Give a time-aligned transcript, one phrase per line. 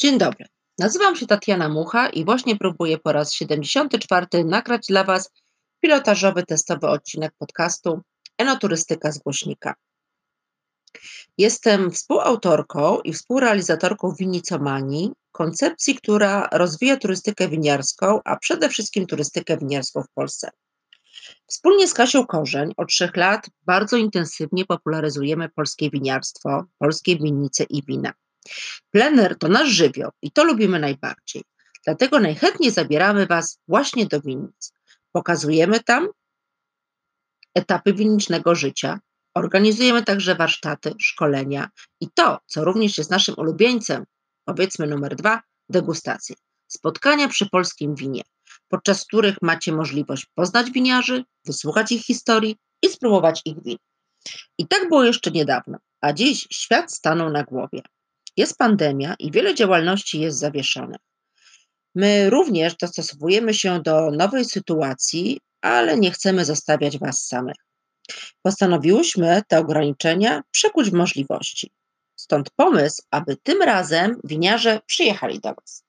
[0.00, 0.46] Dzień dobry.
[0.78, 5.30] Nazywam się Tatiana Mucha i właśnie próbuję po raz 74 nagrać dla Was
[5.80, 8.00] pilotażowy, testowy odcinek podcastu
[8.38, 9.74] Enoturystyka z głośnika.
[11.38, 20.02] Jestem współautorką i współrealizatorką Winicomanii, koncepcji, która rozwija turystykę winiarską, a przede wszystkim turystykę winiarską
[20.02, 20.50] w Polsce.
[21.46, 27.82] Wspólnie z Kasią Korzeń od trzech lat bardzo intensywnie popularyzujemy polskie winiarstwo, polskie winnice i
[27.82, 28.12] wina.
[28.90, 31.42] Plener to nasz żywioł i to lubimy najbardziej.
[31.84, 34.72] Dlatego najchętniej zabieramy Was właśnie do winnic.
[35.12, 36.08] Pokazujemy tam
[37.54, 39.00] etapy winnicznego życia,
[39.34, 41.68] organizujemy także warsztaty, szkolenia
[42.00, 44.04] i to, co również jest naszym ulubieńcem,
[44.44, 46.36] powiedzmy numer dwa, degustacje.
[46.66, 48.22] Spotkania przy polskim winie,
[48.68, 53.78] podczas których macie możliwość poznać winiarzy, wysłuchać ich historii i spróbować ich win.
[54.58, 57.82] I tak było jeszcze niedawno, a dziś świat stanął na głowie.
[58.38, 61.00] Jest pandemia i wiele działalności jest zawieszonych.
[61.94, 67.56] My również dostosowujemy się do nowej sytuacji, ale nie chcemy zostawiać Was samych.
[68.42, 71.70] Postanowiłyśmy te ograniczenia przekuć w możliwości.
[72.16, 75.84] Stąd pomysł, aby tym razem winiarze przyjechali do Was.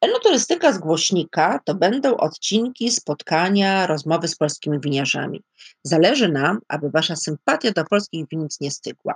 [0.00, 5.42] Enoturystyka z głośnika to będą odcinki, spotkania, rozmowy z polskimi winiarzami.
[5.82, 9.14] Zależy nam, aby Wasza sympatia do polskich winic nie stygła.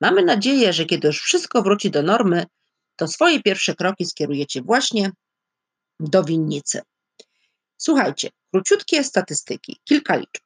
[0.00, 2.46] Mamy nadzieję, że kiedy już wszystko wróci do normy,
[2.96, 5.10] to swoje pierwsze kroki skierujecie właśnie
[6.00, 6.80] do winnicy.
[7.76, 10.42] Słuchajcie, króciutkie statystyki, kilka liczb.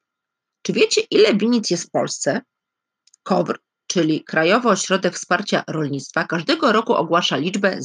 [0.62, 2.40] Czy wiecie, ile winnic jest w Polsce?
[3.22, 7.78] KOWR, czyli Krajowy Ośrodek Wsparcia Rolnictwa, każdego roku ogłasza liczbę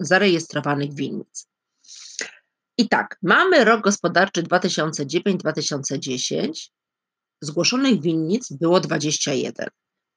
[0.00, 1.46] zarejestrowanych winnic.
[2.78, 6.70] I tak, mamy rok gospodarczy 2009-2010.
[7.40, 9.68] Zgłoszonych winnic było 21.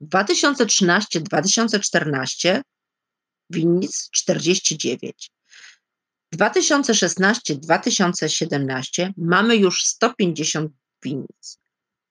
[0.09, 2.61] 2013-2014
[3.49, 5.31] winnic 49.
[6.35, 10.71] 2016-2017 mamy już 150
[11.03, 11.59] winnic.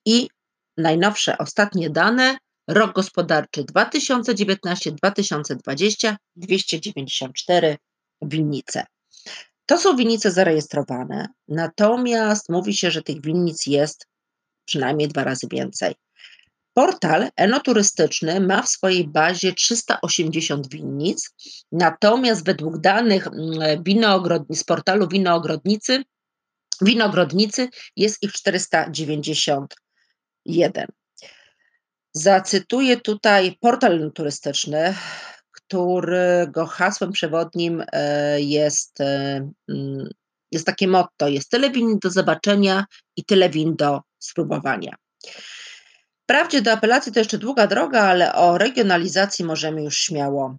[0.06, 0.28] I
[0.76, 2.38] najnowsze, ostatnie dane,
[2.69, 7.76] rok gospodarczy 2019-2020 294
[8.22, 8.84] winnice.
[9.66, 14.06] To są winnice zarejestrowane, natomiast mówi się, że tych winnic jest
[14.64, 15.94] przynajmniej dwa razy więcej.
[16.75, 21.31] Portal enoturystyczny ma w swojej bazie 380 winnic,
[21.72, 23.83] natomiast według danych mm,
[24.50, 26.03] z portalu Winoogrodnicy,
[26.81, 30.87] Winogrodnicy jest ich 491.
[32.15, 34.94] Zacytuję tutaj portal turystyczny,
[35.50, 40.09] którego hasłem przewodnim e, jest, e, mm,
[40.53, 42.84] jest takie motto: jest tyle win do zobaczenia
[43.16, 44.94] i tyle win do spróbowania.
[46.32, 50.59] Wprawdzie do apelacji to jeszcze długa droga, ale o regionalizacji możemy już śmiało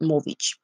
[0.00, 0.60] mówić.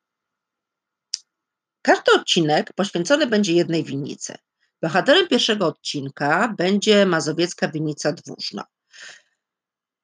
[1.82, 4.34] Każdy odcinek poświęcony będzie jednej winnicy.
[4.82, 8.64] Bohaterem pierwszego odcinka będzie mazowiecka winnica Dwóżno.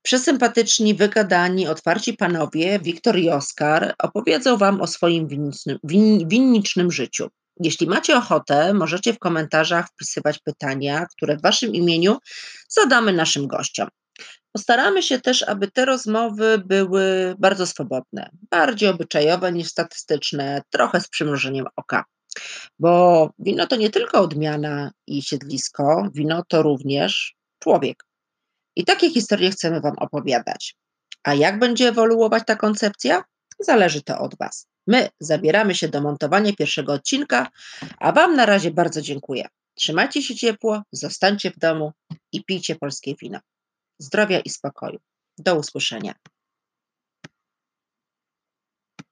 [0.03, 7.28] Przesympatyczni, wygadani, otwarci panowie, Wiktor i Oskar, opowiedzą Wam o swoim winnicznym, win, winnicznym życiu.
[7.60, 12.19] Jeśli macie ochotę, możecie w komentarzach wpisywać pytania, które w Waszym imieniu
[12.69, 13.88] zadamy naszym gościom.
[14.52, 21.08] Postaramy się też, aby te rozmowy były bardzo swobodne, bardziej obyczajowe niż statystyczne, trochę z
[21.08, 22.04] przymrużeniem oka.
[22.78, 28.04] Bo wino to nie tylko odmiana i siedlisko, wino to również człowiek.
[28.76, 30.76] I takie historie chcemy Wam opowiadać.
[31.24, 33.24] A jak będzie ewoluować ta koncepcja?
[33.60, 34.66] Zależy to od Was.
[34.86, 37.48] My zabieramy się do montowania pierwszego odcinka,
[37.98, 39.48] a Wam na razie bardzo dziękuję.
[39.74, 41.92] Trzymajcie się ciepło, zostańcie w domu
[42.32, 43.38] i pijcie polskie wino.
[44.02, 44.98] Zdrowia i spokoju.
[45.38, 46.14] Do usłyszenia.